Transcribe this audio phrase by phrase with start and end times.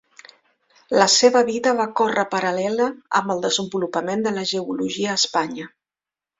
[0.99, 2.89] La seva vida va córrer paral·lela
[3.21, 5.71] amb el desenvolupament de la geologia a Espanya.